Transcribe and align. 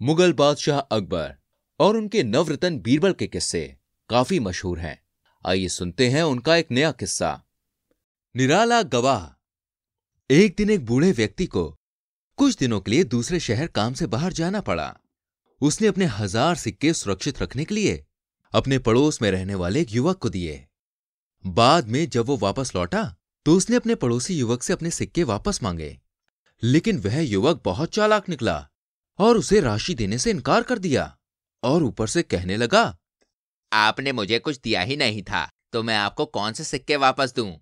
Mughal 0.00 0.32
बादशाह 0.32 0.78
अकबर 0.78 1.34
और 1.80 1.96
उनके 1.96 2.22
नवरत्न 2.22 2.78
बीरबल 2.78 3.12
के 3.12 3.26
किस्से 3.26 3.60
काफ़ी 4.10 4.38
मशहूर 4.40 4.78
हैं। 4.78 4.96
आइए 5.44 5.68
सुनते 5.68 6.08
हैं 6.08 6.22
उनका 6.22 6.56
एक 6.56 6.70
नया 6.70 6.92
किस्सा। 6.92 7.32
निराला 8.34 8.82
गवाह। 8.84 9.26
एक 10.30 10.54
दिन 10.56 10.70
एक 10.70 10.84
बूढ़े 10.86 11.10
व्यक्ति 11.12 11.46
को 11.46 11.64
कुछ 12.38 12.56
दिनों 12.56 12.80
के 12.80 12.90
लिए 12.90 13.04
दूसरे 13.06 13.40
शहर 13.40 13.66
काम 13.66 13.94
से 13.94 14.06
बाहर 14.06 14.32
जाना 14.32 14.60
पड़ा। 14.60 14.94
उसने 15.60 15.88
अपने 15.88 16.04
हज़ार 16.04 16.56
सिक्के 16.56 16.92
सुरक्षित 16.94 17.42
रखने 17.42 17.64
के 17.64 17.74
लिए 17.74 18.04
अपने 18.52 18.78
पड़ोस 18.78 19.22
में 19.22 19.30
रहने 19.30 19.54
वाले 19.54 19.80
एक 19.80 19.92
युवक 19.92 20.18
को 20.18 20.28
दिए। 20.30 20.64
बाद 21.44 21.88
में 21.88 22.08
जब 22.08 22.26
वो 22.26 22.36
वापस 22.38 22.72
लौटा 22.76 23.04
तो 23.46 23.56
उसने 23.56 23.76
अपने 23.76 23.94
पड़ोसी 23.96 24.38
युवक 24.38 24.62
से 24.62 24.72
अपने 24.72 24.90
सिक्के 24.92 25.24
वापस 25.26 25.62
मांगे। 25.62 25.96
लेकिन 26.62 26.98
वह 26.98 27.20
युवक 27.20 27.62
बहुत 27.64 27.94
चालाक 27.94 28.28
निकला। 28.28 28.66
और 29.20 29.36
उसे 29.36 29.60
राशि 29.60 29.94
देने 29.94 30.18
से 30.18 30.30
इनकार 30.30 30.62
कर 30.62 30.78
दिया। 30.78 31.16
और 31.62 31.82
ऊपर 31.82 32.06
से 32.06 32.22
कहने 32.22 32.56
लगा 32.56 32.96
आपने 33.72 34.12
मुझे 34.12 34.38
कुछ 34.38 34.60
दिया 34.60 34.82
ही 34.82 34.96
नहीं 34.96 35.22
था 35.22 35.48
तो 35.72 35.82
मैं 35.82 35.96
आपको 35.96 36.26
कौन 36.26 36.52
से 36.52 36.64
सिक्के 36.64 36.96
वापस 36.96 37.34
दूँ? 37.36 37.60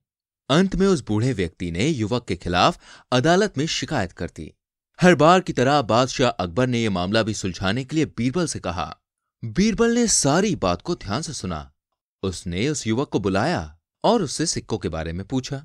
अंत 0.51 0.77
में 0.77 0.87
उस 0.87 1.05
बूढ़े 1.05 1.33
व्यक्ति 1.33 1.71
ने 1.71 1.87
युवक 1.89 2.27
के 2.27 2.37
खिलाफ 2.37 2.79
अदालत 3.13 3.59
में 3.59 3.67
शिकायत 3.67 4.13
कर 4.13 4.31
दी। 4.37 4.53
हर 4.99 5.15
बार 5.15 5.41
की 5.41 5.53
तरह 5.53 5.83
बादशाह 5.83 6.31
अकबर 6.31 6.67
ने 6.67 6.83
यह 6.83 6.91
मामला 6.91 7.23
भी 7.23 7.35
सुलझाने 7.35 7.85
के 7.85 7.97
लिए 7.97 8.05
बीरबल 8.07 8.47
से 8.47 8.61
कहा। 8.61 8.97
बीरबल 9.45 9.95
ने 9.95 10.07
सारी 10.07 10.55
बात 10.57 10.83
को 10.83 10.95
ध्यान 10.95 11.23
से 11.23 11.33
सुना। 11.33 11.73
उसने 12.23 12.69
उस 12.69 12.87
युवक 12.87 13.09
को 13.09 13.21
बुलाया 13.21 13.79
और 14.05 14.23
उससे 14.23 14.47
सिक्कों 14.47 14.79
के 14.79 14.89
बारे 14.89 15.13
में 15.13 15.27
पूछा 15.27 15.65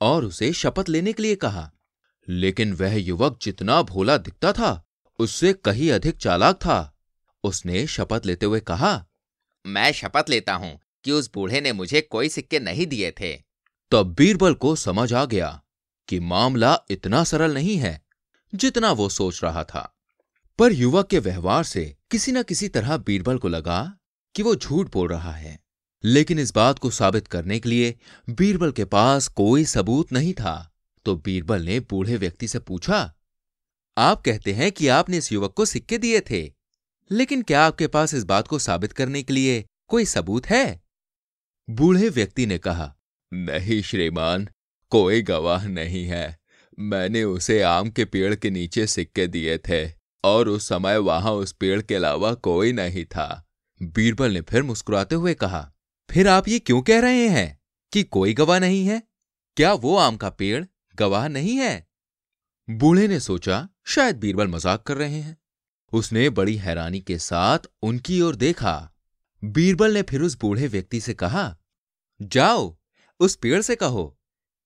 और 0.00 0.24
उसे 0.24 0.52
शपथ 0.52 0.88
लेने 0.88 1.12
के 1.12 1.22
लिए 1.22 1.34
कहा। 1.36 1.70
लेकिन 2.28 2.72
वह 2.72 2.94
युवक 2.94 3.38
जितना 3.42 3.82
भोला 3.82 4.16
दिखता 4.18 4.52
था 4.52 4.89
उससे 5.20 5.52
कहीं 5.52 5.90
अधिक 5.92 6.16
चालाक 6.16 6.56
था। 6.56 6.96
उसने 7.44 7.86
शपथ 7.86 8.26
लेते 8.26 8.46
हुए 8.46 8.60
कहा 8.60 9.06
मैं 9.64 9.92
शपथ 9.92 10.24
लेता 10.30 10.54
हूँ 10.54 10.78
कि 11.04 11.12
उस 11.12 11.30
बूढ़े 11.34 11.60
ने 11.60 11.72
मुझे 11.72 12.00
कोई 12.00 12.28
सिक्के 12.28 12.58
नहीं 12.58 12.86
दिए 12.86 13.10
थे। 13.10 13.32
तब 13.92 14.14
बीरबल 14.18 14.54
को 14.54 14.74
समझ 14.76 15.12
आ 15.12 15.24
गया 15.24 15.62
कि 16.08 16.20
मामला 16.20 16.78
इतना 16.90 17.24
सरल 17.24 17.54
नहीं 17.54 17.76
है 17.76 18.00
जितना 18.54 18.92
वो 18.92 19.08
सोच 19.08 19.44
रहा 19.44 19.64
था। 19.64 19.96
पर 20.58 20.72
युवक 20.72 21.08
के 21.08 21.18
व्यवहार 21.18 21.64
से 21.64 21.96
किसी 22.10 22.32
न 22.32 22.42
किसी 22.42 22.68
तरह 22.68 22.96
बीरबल 22.96 23.38
को 23.38 23.48
लगा 23.48 23.96
कि 24.34 24.42
वो 24.42 24.54
झूठ 24.56 24.92
बोल 24.92 25.08
रहा 25.08 25.32
है। 25.32 25.58
लेकिन 26.04 26.38
इस 26.38 26.54
बात 26.54 26.78
को 26.78 26.90
साबित 26.90 27.26
करने 27.26 27.58
के 27.60 27.68
लिए 27.68 27.94
बीरबल 28.30 28.72
के 28.72 28.84
पास 28.84 29.28
कोई 29.28 29.64
सबूत 29.64 30.12
नहीं 30.12 30.32
था। 30.34 30.72
तो 31.04 31.16
बीरबल 31.16 31.62
ने 31.62 31.80
बूढ़े 31.80 32.16
व्यक्ति 32.16 32.48
से 32.48 32.58
पूछा 32.58 33.12
आप 34.00 34.22
कहते 34.22 34.52
हैं 34.52 34.72
कि 34.72 34.88
आपने 34.88 35.18
इस 35.18 35.32
युवक 35.32 35.52
को 35.52 35.64
सिक्के 35.64 35.98
दिए 35.98 36.20
थे। 36.20 36.52
लेकिन 37.10 37.42
क्या 37.42 37.62
आपके 37.62 37.86
पास 37.86 38.14
इस 38.14 38.24
बात 38.24 38.48
को 38.48 38.58
साबित 38.58 38.92
करने 38.92 39.22
के 39.22 39.32
लिए 39.32 39.64
कोई 39.88 40.04
सबूत 40.04 40.46
है? 40.46 40.82
बूढ़े 41.70 42.08
व्यक्ति 42.08 42.46
ने 42.46 42.58
कहा, 42.58 42.96
नहीं 43.32 43.82
श्रीमान, 43.82 44.48
कोई 44.90 45.22
गवाह 45.22 45.68
नहीं 45.68 46.06
है। 46.06 46.38
मैंने 46.78 47.24
उसे 47.24 47.62
आम 47.62 47.90
के 47.90 48.04
पेड़ 48.04 48.34
के 48.34 48.50
नीचे 48.50 48.86
सिक्के 48.86 49.26
दिए 49.26 49.58
थे, 49.58 49.92
और 50.24 50.48
उस 50.48 50.68
समय 50.68 50.98
वहाँ 50.98 51.32
उस 51.32 51.52
पेड़ 51.52 51.82
के 51.82 51.94
अलावा 51.94 52.34
कोई 52.34 52.72
नहीं 52.72 53.04
था। 53.04 53.46
बीरबल 53.82 54.32
ने 54.32 54.40
फिर 54.40 54.62
मुस्कुराते 54.62 55.14
हुए 55.14 55.34
कहा, 55.34 55.72
फिर 56.10 56.28
आप 56.28 56.48
ये 56.48 56.58
क्यों 56.58 56.82
कह 56.82 57.00
रहे 57.00 57.28
हैं 57.28 57.60
कि 57.92 58.02
कोई 58.02 58.34
गवाह 58.34 58.58
नहीं 58.58 58.86
है? 58.86 59.02
क्या 59.56 59.72
वो 59.72 59.96
आम 59.96 60.16
का 60.16 60.30
पेड़ 60.30 60.64
गवाह 60.96 61.28
नहीं 61.28 61.56
है? 61.56 61.89
बूढ़े 62.70 63.06
ने 63.08 63.18
सोचा, 63.20 63.68
शायद 63.86 64.16
बीरबल 64.16 64.48
मज़ाक 64.48 64.82
कर 64.82 64.96
रहे 64.96 65.20
हैं। 65.20 65.36
उसने 65.92 66.28
बड़ी 66.30 66.56
हैरानी 66.56 67.00
के 67.00 67.18
साथ 67.18 67.66
उनकी 67.82 68.20
ओर 68.20 68.36
देखा। 68.36 68.74
बीरबल 69.42 69.94
ने 69.94 70.02
फिर 70.02 70.22
उस 70.22 70.38
बूढ़े 70.40 70.68
व्यक्ति 70.68 71.00
से 71.00 71.14
कहा, 71.14 71.56
जाओ, 72.20 72.76
उस 73.20 73.36
पेड़ 73.36 73.60
से 73.62 73.76
कहो 73.76 74.18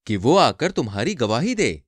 कि 0.06 0.16
वो 0.16 0.37
आकर 0.37 0.70
तुम्हारी 0.70 1.15
गवाही 1.15 1.54
दे। 1.54 1.82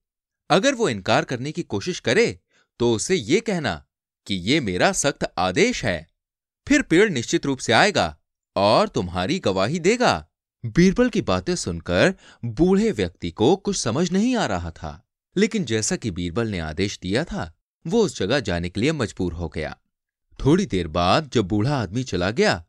अगर 0.50 0.74
वो 0.74 0.88
इनकार 0.88 1.24
करने 1.24 1.52
की 1.52 1.62
कोशिश 1.62 2.00
करे 2.00 2.38
तो 2.80 2.92
उसे 2.92 3.14
ये 3.14 3.40
कहना 3.40 3.82
कि 4.26 4.34
ये 4.34 4.60
मेरा 4.60 4.92
सख्त 4.92 5.32
आदेश 5.38 5.84
है। 5.84 6.06
फिर 6.66 6.82
पेड़ 6.82 7.08
निश्चित 7.10 7.46
रूप 7.46 7.58
से 7.58 7.72
आएगा 7.72 8.16
और 8.56 8.88
तुम्हारी 8.88 9.38
गवाही 9.38 9.78
देगा। 9.80 10.26
बीरबल 10.64 11.08
की 11.08 11.22
बातें 11.22 11.54
सुनकर 11.56 12.14
बूढ़े 12.44 12.92
व्यक्ति 12.92 13.30
को 13.30 13.56
कुछ 13.56 13.76
समझ 13.76 14.10
नहीं 14.12 14.36
आ 14.36 14.46
रहा 14.46 14.70
था। 14.70 15.02
लेकिन 15.36 15.64
जैसा 15.64 15.96
कि 15.96 16.10
बीरबल 16.10 16.48
ने 16.48 16.58
आदेश 16.58 16.98
दिया 16.98 17.24
था, 17.24 17.52
वो 17.84 18.02
उस 18.02 18.18
जगह 18.18 18.40
जाने 18.40 18.68
के 18.68 18.80
लिए 18.80 18.92
मजबूर 18.92 19.32
हो 19.32 19.48
गया। 19.48 19.76
थोड़ी 20.38 20.66
देर 20.66 20.88
बाद 20.88 21.30
जब 21.30 21.48
बूढ़ा 21.48 21.76
आदमी 21.76 22.04
चला 22.04 22.30
गया 22.30 22.62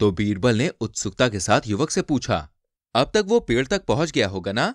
तो 0.00 0.10
बीरबल 0.12 0.56
ने 0.56 0.68
उत्सुकता 0.80 1.28
के 1.28 1.40
साथ 1.40 1.66
युवक 1.66 1.90
से 1.90 2.02
पूछा, 2.02 2.48
अब 2.94 3.10
तक 3.14 3.24
वो 3.26 3.40
पेड़ 3.40 3.66
तक 3.66 3.84
पहुँच 3.84 4.10
गया 4.10 4.28
होगा 4.28 4.52
ना? 4.52 4.74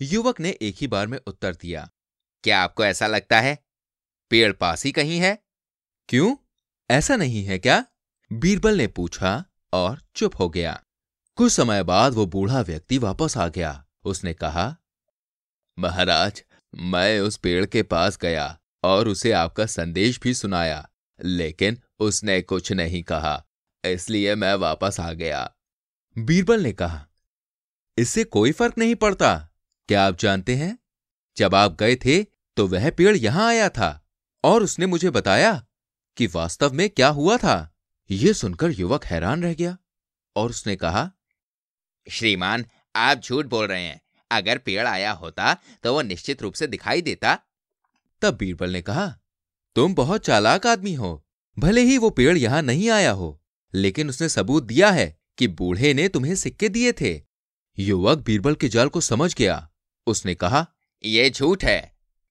युवक 0.00 0.40
ने 0.40 0.50
एक 0.62 0.76
ही 0.78 0.86
बार 0.86 1.06
में 1.06 1.18
उत्तर 1.26 1.54
दिया, 1.54 1.88
क्या 2.44 2.60
आपको 2.60 2.84
ऐसा 2.84 3.06
लगता 3.06 3.40
है? 3.40 3.58
पेड़ 4.30 4.52
पास 4.52 4.84
ही 4.84 4.92
कहीं 4.92 5.18
है? 5.18 5.38
क्यों? 6.08 6.36
ऐसा 6.90 7.16
नहीं 7.16 7.44
है 7.44 7.58
क्या? 7.58 7.84
बीरबल 8.30 8.76
ने 8.76 8.86
पूछा 8.86 9.44
और 9.72 10.00
चुप 10.14 10.38
हो 10.38 10.48
गया। 10.48 10.80
कुछ 11.38 11.52
समय 11.52 11.82
बाद 11.82 12.14
वो 12.14 12.26
बूढ़ा 12.26 12.60
व्यक्ति 12.60 12.98
वापस 12.98 13.36
आ 13.36 13.46
गया। 13.48 13.84
उसने 14.04 14.34
कहा, 14.34 14.74
महाराज 15.78 16.42
मैं 16.74 17.20
उस 17.20 17.36
पेड़ 17.36 17.64
के 17.66 17.82
पास 17.82 18.18
गया 18.18 18.58
और 18.84 19.08
उसे 19.08 19.32
आपका 19.32 19.66
संदेश 19.66 20.20
भी 20.20 20.34
सुनाया, 20.34 20.88
लेकिन 21.18 21.78
उसने 22.00 22.40
कुछ 22.42 22.72
नहीं 22.72 23.02
कहा, 23.02 23.44
इसलिए 23.84 24.34
मैं 24.34 24.54
वापस 24.56 25.00
आ 25.00 25.12
गया। 25.12 25.50
बीरबल 26.16 26.62
ने 26.62 26.72
कहा, 26.72 27.06
इससे 27.98 28.24
कोई 28.26 28.52
फ़र्क 28.52 28.78
नहीं 28.78 28.94
पड़ता। 28.94 29.34
क्या 29.88 30.04
आप 30.04 30.18
जानते 30.18 30.54
हैं? 30.56 30.76
जब 31.36 31.54
आप 31.54 31.76
गए 31.80 31.96
थे 31.96 32.22
तो 32.56 32.66
वह 32.66 32.90
पेड़ 32.90 33.16
यहाँ 33.16 33.48
आया 33.48 33.68
था, 33.68 33.98
और 34.44 34.62
उसने 34.62 34.86
मुझे 34.86 35.10
बताया 35.10 35.52
कि 36.16 36.26
वास्तव 36.26 36.72
में 36.72 36.88
क्या 36.90 37.08
हुआ 37.10 37.36
था। 37.36 37.68
यह 38.10 38.32
सुनकर 38.32 38.70
युवक 38.70 39.04
हैरान 39.04 39.42
रह 39.42 39.54
गया 39.54 39.76
और 40.36 40.50
उसने 40.50 40.76
कहा, 40.76 41.10
श्रीमान, 42.06 42.64
आप 42.96 43.18
झूठ 43.18 43.46
बोल 43.46 43.66
रहे 43.66 43.82
हैं। 43.82 44.00
अगर 44.32 44.58
पेड़ 44.58 44.86
आया 44.86 45.12
होता 45.12 45.56
तो 45.84 45.92
वो 45.94 46.02
निश्चित 46.02 46.42
रूप 46.42 46.54
से 46.54 46.66
दिखाई 46.66 47.02
देता। 47.02 47.38
तब 48.22 48.36
बीरबल 48.36 48.70
ने 48.70 48.82
कहा, 48.82 49.06
तुम 49.76 49.94
बहुत 49.94 50.24
चालाक 50.24 50.66
आदमी 50.66 50.94
हो। 50.94 51.24
भले 51.56 51.80
ही 51.80 51.98
वो 51.98 52.10
पेड़ 52.10 52.36
यहाँ 52.38 52.62
नहीं 52.62 52.88
आया 52.90 53.10
हो, 53.10 53.40
लेकिन 53.74 54.08
उसने 54.08 54.28
सबूत 54.28 54.62
दिया 54.62 54.90
है 54.90 55.16
कि 55.38 55.48
बूढ़े 55.48 55.92
ने 55.94 56.08
तुम्हें 56.08 56.34
सिक्के 56.34 56.68
दिए 56.68 56.92
थे 56.92 57.20
युवक 57.78 58.18
बीरबल 58.18 58.54
के 58.54 58.68
जाल 58.68 58.88
को 58.88 59.00
समझ 59.00 59.34
गया। 59.34 59.68
उसने 60.06 60.34
कहा 60.34 60.66
यह 61.04 61.30
झूठ 61.30 61.64
है। 61.64 61.80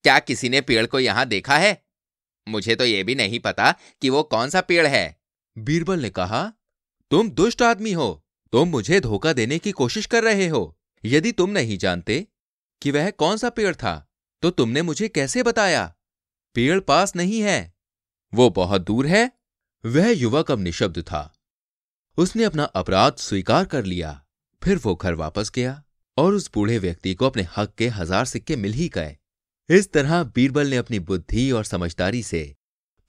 क्या 0.04 0.18
किसी 0.20 0.50
ने 0.50 0.62
पेड़ 0.62 0.86
को 0.86 1.00
यहाँ 1.00 1.26
देखा 1.26 1.58
है? 1.58 1.82
मुझे 2.48 2.76
तो 2.76 2.86
यह 2.86 3.04
भी 3.04 3.16
नहीं 3.16 3.40
पता 3.40 3.72
कि 4.02 4.10
वो 4.10 4.24
कौन 4.24 4.50
सा 4.50 4.62
पेड़ 4.62 4.86
है 4.88 5.20
बीरबल 5.56 6.00
ने 6.00 6.10
कहा, 6.10 6.52
तुम 7.12 7.30
दुष्ट 7.30 7.62
आदमी 7.62 7.92
हो। 7.92 8.26
तुम 8.54 8.70
मुझे 8.70 9.00
धोखा 9.00 9.34
देने 9.34 9.58
की 9.60 9.72
कोशिश 9.72 10.06
कर 10.06 10.24
रहे 10.24 10.48
हो। 10.48 10.78
यदि 11.04 11.32
तुम 11.32 11.50
नहीं 11.50 11.78
जानते 11.78 12.26
कि 12.82 12.92
वह 12.92 13.10
कौन 13.12 13.38
सा 13.38 13.50
पेड़ 13.50 13.76
था 13.76 14.08
तो 14.44 14.50
तुमने 14.50 14.82
मुझे 14.82 15.08
कैसे 15.08 15.44
बताया? 15.44 15.86
पेड़ 16.56 16.80
पास 16.80 17.16
नहीं 17.16 17.42
है। 17.42 17.74
वो 18.34 18.50
बहुत 18.50 18.82
दूर 18.82 19.08
है। 19.08 19.32
वह 19.84 20.10
युवक 20.10 20.52
अब 20.52 20.60
निशब्द 20.60 21.02
था। 21.02 21.22
उसने 22.18 22.44
अपना 22.44 22.64
अपराध 22.64 23.16
स्वीकार 23.16 23.66
कर 23.66 23.86
लिया। 23.86 24.22
फिर 24.62 24.78
वो 24.78 24.96
घर 24.96 25.14
वापस 25.14 25.52
गया 25.56 25.84
और 26.18 26.34
उस 26.34 26.50
बूढ़े 26.54 26.78
व्यक्ति 26.78 27.14
को 27.14 27.26
अपने 27.26 27.48
हक 27.58 27.74
के 27.78 27.88
हज़ार 27.88 28.26
सिक्के 28.26 28.56
मिल 28.56 28.74
ही 28.74 28.88
गए। 28.90 29.16
इस 29.70 29.92
तरह 29.92 30.24
बीरबल 30.24 30.68
ने 30.68 30.78
अपनी 30.78 31.00
बुद्धि 31.00 31.52
और 31.52 31.64
समझदारी 31.64 32.24
से 32.24 32.44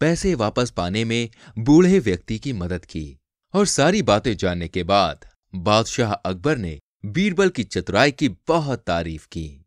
पैसे 0.01 0.35
वापस 0.35 0.71
पाने 0.71 1.05
में 1.05 1.29
बूढ़े 1.59 1.99
व्यक्ति 1.99 2.39
की 2.39 2.53
मदद 2.53 2.85
की 2.85 3.19
और 3.55 3.67
सारी 3.67 4.03
बातें 4.03 4.37
जानने 4.37 4.69
के 4.69 4.85
बाद 4.85 5.25
बादशाह 5.55 6.13
अकबर 6.13 6.57
ने 6.57 6.79
बीरबल 7.07 7.49
की 7.49 7.65
चतुराई 7.65 8.11
की 8.11 8.29
बहुत 8.29 8.79
तारीफ़ 8.79 9.27
की। 9.27 9.62